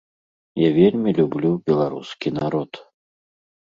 [0.61, 2.71] Я вельмі люблю беларускі народ.